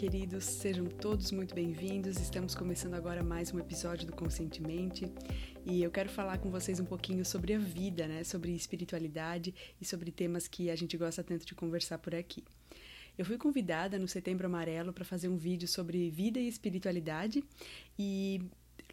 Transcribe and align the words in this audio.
queridos, 0.00 0.44
sejam 0.44 0.86
todos 0.86 1.30
muito 1.30 1.54
bem-vindos. 1.54 2.18
Estamos 2.18 2.54
começando 2.54 2.94
agora 2.94 3.22
mais 3.22 3.52
um 3.52 3.58
episódio 3.58 4.06
do 4.06 4.14
Conscientemente 4.14 5.12
e 5.66 5.82
eu 5.82 5.90
quero 5.90 6.08
falar 6.08 6.38
com 6.38 6.50
vocês 6.50 6.80
um 6.80 6.86
pouquinho 6.86 7.22
sobre 7.22 7.52
a 7.52 7.58
vida, 7.58 8.08
né? 8.08 8.24
Sobre 8.24 8.52
espiritualidade 8.52 9.54
e 9.78 9.84
sobre 9.84 10.10
temas 10.10 10.48
que 10.48 10.70
a 10.70 10.74
gente 10.74 10.96
gosta 10.96 11.22
tanto 11.22 11.44
de 11.44 11.54
conversar 11.54 11.98
por 11.98 12.14
aqui. 12.14 12.42
Eu 13.18 13.26
fui 13.26 13.36
convidada 13.36 13.98
no 13.98 14.08
Setembro 14.08 14.46
Amarelo 14.46 14.90
para 14.90 15.04
fazer 15.04 15.28
um 15.28 15.36
vídeo 15.36 15.68
sobre 15.68 16.08
vida 16.08 16.40
e 16.40 16.48
espiritualidade 16.48 17.44
e 17.98 18.40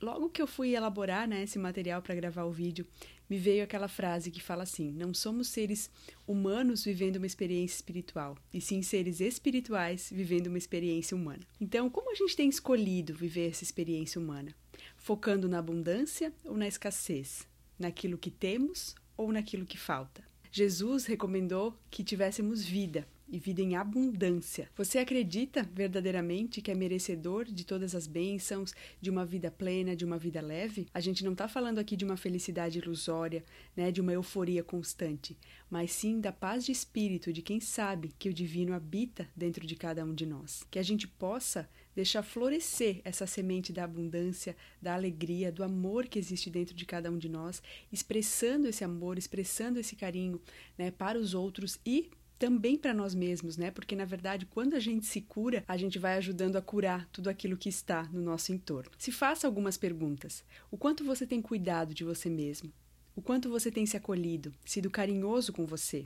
logo 0.02 0.29
que 0.29 0.41
eu 0.41 0.48
fui 0.48 0.75
elaborar 0.75 1.27
né, 1.27 1.43
esse 1.43 1.57
material 1.59 2.02
para 2.02 2.16
gravar 2.16 2.43
o 2.43 2.52
vídeo, 2.52 2.86
me 3.30 3.38
veio 3.38 3.63
aquela 3.63 3.88
frase 3.88 4.31
que 4.31 4.41
fala 4.41 4.63
assim: 4.63 4.91
não 4.91 5.13
somos 5.13 5.50
seres 5.50 5.89
humanos 6.25 6.84
vivendo 6.84 7.18
uma 7.18 7.25
experiência 7.25 7.75
espiritual, 7.75 8.38
e 8.54 8.62
sim 8.62 8.81
seres 8.81 9.20
espirituais 9.20 10.09
vivendo 10.13 10.48
uma 10.48 10.57
experiência 10.57 11.16
humana. 11.16 11.41
Então, 11.59 11.90
como 11.90 12.12
a 12.12 12.16
gente 12.16 12.35
tem 12.35 12.49
escolhido 12.49 13.13
viver 13.13 13.49
essa 13.49 13.63
experiência 13.63 14.20
humana? 14.20 14.55
Focando 14.95 15.48
na 15.48 15.59
abundância 15.59 16.34
ou 16.45 16.55
na 16.55 16.68
escassez? 16.68 17.48
Naquilo 17.77 18.18
que 18.18 18.32
temos 18.32 18.95
ou 19.16 19.32
naquilo 19.32 19.66
que 19.66 19.77
falta? 19.77 20.23
Jesus 20.52 21.05
recomendou 21.05 21.77
que 21.91 22.04
tivéssemos 22.04 22.63
vida, 22.63 23.07
e 23.30 23.40
vida 23.40 23.62
em 23.62 23.76
abundância. 23.76 24.70
Você 24.76 24.99
acredita 24.99 25.63
verdadeiramente 25.73 26.62
que 26.62 26.72
é 26.72 26.76
merecedor 26.76 27.45
de 27.45 27.66
todas 27.66 27.94
as 27.94 28.08
bênçãos, 28.08 28.73
de 29.02 29.09
uma 29.09 29.26
vida 29.26 29.52
plena, 29.52 29.95
de 29.95 30.05
uma 30.05 30.18
vida 30.18 30.41
leve? 30.41 30.88
A 30.94 30.99
gente 30.99 31.23
não 31.23 31.34
está 31.34 31.48
falando 31.48 31.80
aqui 31.80 31.95
de 31.95 32.05
uma 32.05 32.18
felicidade 32.18 32.80
ilusória, 32.80 33.44
né, 33.76 33.91
de 33.91 34.02
uma 34.02 34.13
euforia 34.13 34.63
constante, 34.63 35.38
mas 35.70 35.91
sim 35.91 36.20
da 36.20 36.32
paz 36.32 36.66
de 36.66 36.71
espírito 36.71 37.34
de 37.34 37.41
quem 37.41 37.59
sabe 37.59 38.13
que 38.18 38.30
o 38.30 38.34
divino 38.34 38.73
habita 38.73 39.27
dentro 39.35 39.66
de 39.66 39.76
cada 39.76 40.04
um 40.05 40.13
de 40.13 40.26
nós. 40.26 40.63
Que 40.71 40.80
a 40.80 40.84
gente 40.84 41.07
possa 41.07 41.70
deixar 41.96 42.21
florescer 42.21 43.01
essa 43.04 43.26
semente 43.26 43.73
da 43.73 43.84
abundância, 43.84 44.55
da 44.79 44.94
alegria, 44.94 45.51
do 45.51 45.63
amor 45.63 46.07
que 46.07 46.20
existe 46.20 46.48
dentro 46.48 46.76
de 46.76 46.85
cada 46.85 47.10
um 47.10 47.18
de 47.18 47.27
nós, 47.27 47.62
expressando 47.91 48.68
esse 48.68 48.84
amor, 48.84 49.18
expressando 49.18 49.79
esse 49.79 49.96
carinho 49.96 50.40
né, 50.77 50.91
para 50.91 51.18
os 51.18 51.34
outros 51.34 51.79
e 51.84 52.12
também 52.38 52.77
para 52.77 52.93
nós 52.93 53.13
mesmos, 53.16 53.57
né? 53.57 53.71
Porque 53.71 53.96
na 53.96 54.05
verdade, 54.05 54.46
quando 54.46 54.76
a 54.76 54.80
gente 54.80 55.05
se 55.05 55.21
cura, 55.21 55.63
a 55.68 55.77
gente 55.77 55.99
vai 55.99 56.18
ajudando 56.18 56.55
a 56.55 56.62
curar 56.62 57.07
tudo 57.12 57.29
aquilo 57.29 57.57
que 57.57 57.70
está 57.70 58.04
no 58.12 58.21
nosso 58.21 58.52
entorno. 58.52 58.91
Se 58.98 59.12
faça 59.12 59.48
algumas 59.48 59.77
perguntas. 59.77 60.44
O 60.71 60.77
quanto 60.77 61.04
você 61.04 61.26
tem 61.26 61.41
cuidado 61.41 61.94
de 61.94 62.04
você 62.04 62.29
mesmo? 62.29 62.71
O 63.18 63.21
quanto 63.21 63.49
você 63.49 63.71
tem 63.71 63.84
se 63.84 63.98
acolhido, 63.98 64.53
sido 64.63 64.91
carinhoso 64.91 65.52
com 65.52 65.66
você? 65.66 66.06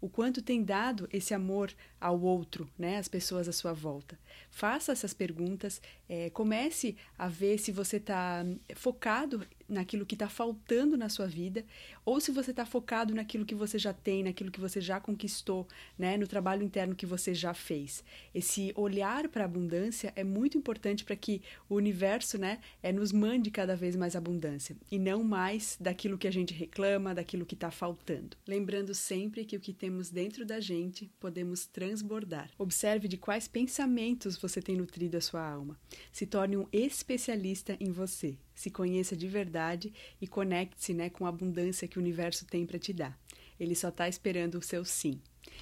O 0.00 0.08
quanto 0.08 0.40
tem 0.40 0.62
dado 0.62 1.08
esse 1.12 1.34
amor 1.34 1.74
ao 2.00 2.20
outro, 2.20 2.70
né, 2.78 2.98
às 2.98 3.08
pessoas 3.08 3.48
à 3.48 3.52
sua 3.52 3.72
volta? 3.72 4.16
Faça 4.48 4.92
essas 4.92 5.12
perguntas, 5.12 5.82
é, 6.08 6.30
comece 6.30 6.96
a 7.18 7.26
ver 7.26 7.58
se 7.58 7.72
você 7.72 7.96
está 7.96 8.46
focado 8.76 9.44
naquilo 9.72 10.06
que 10.06 10.14
está 10.14 10.28
faltando 10.28 10.96
na 10.96 11.08
sua 11.08 11.26
vida, 11.26 11.64
ou 12.04 12.20
se 12.20 12.30
você 12.30 12.50
está 12.50 12.64
focado 12.66 13.14
naquilo 13.14 13.44
que 13.44 13.54
você 13.54 13.78
já 13.78 13.92
tem, 13.92 14.22
naquilo 14.22 14.50
que 14.50 14.60
você 14.60 14.80
já 14.80 15.00
conquistou, 15.00 15.66
né, 15.98 16.16
no 16.16 16.26
trabalho 16.26 16.62
interno 16.62 16.94
que 16.94 17.06
você 17.06 17.34
já 17.34 17.54
fez. 17.54 18.04
Esse 18.34 18.72
olhar 18.76 19.28
para 19.28 19.44
a 19.44 19.46
abundância 19.46 20.12
é 20.16 20.24
muito 20.24 20.58
importante 20.58 21.04
para 21.04 21.16
que 21.16 21.42
o 21.68 21.74
universo, 21.74 22.38
né, 22.38 22.60
é, 22.82 22.92
nos 22.92 23.12
mande 23.12 23.50
cada 23.50 23.76
vez 23.76 23.96
mais 23.96 24.14
abundância 24.14 24.76
e 24.90 24.98
não 24.98 25.22
mais 25.24 25.76
daquilo 25.80 26.18
que 26.18 26.28
a 26.28 26.32
gente 26.32 26.52
reclama, 26.52 27.14
daquilo 27.14 27.46
que 27.46 27.54
está 27.54 27.70
faltando. 27.70 28.36
Lembrando 28.46 28.94
sempre 28.94 29.44
que 29.44 29.56
o 29.56 29.60
que 29.60 29.72
temos 29.72 30.10
dentro 30.10 30.44
da 30.44 30.60
gente 30.60 31.10
podemos 31.18 31.66
transbordar. 31.66 32.50
Observe 32.58 33.08
de 33.08 33.16
quais 33.16 33.48
pensamentos 33.48 34.36
você 34.36 34.60
tem 34.60 34.76
nutrido 34.76 35.16
a 35.16 35.20
sua 35.20 35.48
alma. 35.48 35.78
Se 36.12 36.26
torne 36.26 36.56
um 36.56 36.66
especialista 36.72 37.76
em 37.80 37.90
você 37.90 38.36
se 38.54 38.70
conheça 38.70 39.16
de 39.16 39.26
verdade 39.26 39.61
e 40.20 40.26
conecte-se 40.26 40.94
né, 40.94 41.10
com 41.10 41.26
a 41.26 41.28
abundância 41.28 41.88
que 41.88 41.98
o 41.98 42.00
universo 42.00 42.46
tem 42.46 42.66
para 42.66 42.78
te 42.78 42.92
dar. 42.92 43.18
Ele 43.58 43.74
só 43.74 43.88
está 43.88 44.08
esperando 44.08 44.56
o 44.56 44.62
seu 44.62 44.84
sim. 44.84 45.20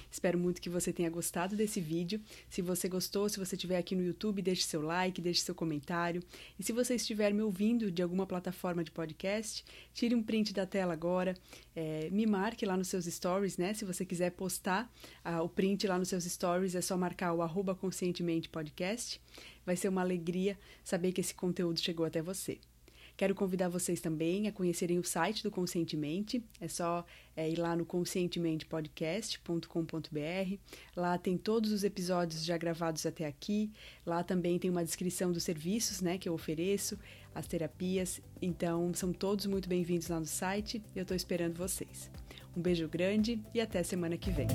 Espero 0.09 0.37
muito 0.37 0.61
que 0.61 0.69
você 0.69 0.91
tenha 0.91 1.09
gostado 1.09 1.55
desse 1.55 1.79
vídeo. 1.79 2.21
Se 2.49 2.61
você 2.61 2.87
gostou, 2.87 3.29
se 3.29 3.39
você 3.39 3.55
estiver 3.55 3.77
aqui 3.77 3.95
no 3.95 4.03
YouTube, 4.03 4.41
deixe 4.41 4.63
seu 4.63 4.81
like, 4.81 5.21
deixe 5.21 5.41
seu 5.41 5.55
comentário. 5.55 6.23
E 6.59 6.63
se 6.63 6.71
você 6.71 6.95
estiver 6.95 7.33
me 7.33 7.41
ouvindo 7.41 7.91
de 7.91 8.01
alguma 8.01 8.25
plataforma 8.25 8.83
de 8.83 8.91
podcast, 8.91 9.63
tire 9.93 10.15
um 10.15 10.23
print 10.23 10.53
da 10.53 10.65
tela 10.65 10.93
agora, 10.93 11.35
é, 11.75 12.09
me 12.11 12.25
marque 12.25 12.65
lá 12.65 12.75
nos 12.75 12.87
seus 12.87 13.05
stories, 13.05 13.57
né? 13.57 13.73
Se 13.73 13.85
você 13.85 14.05
quiser 14.05 14.31
postar 14.31 14.91
ah, 15.23 15.41
o 15.41 15.49
print 15.49 15.87
lá 15.87 15.97
nos 15.97 16.09
seus 16.09 16.25
stories, 16.25 16.75
é 16.75 16.81
só 16.81 16.97
marcar 16.97 17.33
o 17.33 17.41
arroba 17.41 17.73
conscientemente 17.73 18.49
podcast. 18.49 19.21
Vai 19.65 19.75
ser 19.75 19.89
uma 19.89 20.01
alegria 20.01 20.57
saber 20.83 21.11
que 21.11 21.21
esse 21.21 21.33
conteúdo 21.33 21.79
chegou 21.79 22.05
até 22.05 22.21
você. 22.21 22.59
Quero 23.21 23.35
convidar 23.35 23.69
vocês 23.69 24.01
também 24.01 24.47
a 24.47 24.51
conhecerem 24.51 24.97
o 24.97 25.03
site 25.03 25.43
do 25.43 25.51
Conscientemente. 25.51 26.43
É 26.59 26.67
só 26.67 27.05
é, 27.35 27.47
ir 27.47 27.59
lá 27.59 27.75
no 27.75 27.85
conscientementepodcast.com.br. 27.85 30.57
Lá 30.95 31.19
tem 31.19 31.37
todos 31.37 31.71
os 31.71 31.83
episódios 31.83 32.43
já 32.43 32.57
gravados 32.57 33.05
até 33.05 33.27
aqui. 33.27 33.71
Lá 34.07 34.23
também 34.23 34.57
tem 34.57 34.71
uma 34.71 34.83
descrição 34.83 35.31
dos 35.31 35.43
serviços 35.43 36.01
né, 36.01 36.17
que 36.17 36.27
eu 36.27 36.33
ofereço, 36.33 36.97
as 37.35 37.45
terapias. 37.45 38.19
Então, 38.41 38.91
são 38.95 39.13
todos 39.13 39.45
muito 39.45 39.69
bem-vindos 39.69 40.07
lá 40.07 40.19
no 40.19 40.25
site. 40.25 40.81
Eu 40.95 41.03
estou 41.03 41.15
esperando 41.15 41.53
vocês. 41.53 42.09
Um 42.57 42.61
beijo 42.61 42.87
grande 42.87 43.39
e 43.53 43.61
até 43.61 43.83
semana 43.83 44.17
que 44.17 44.31
vem. 44.31 44.47